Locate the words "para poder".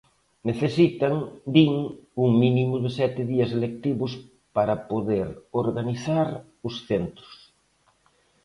4.55-5.27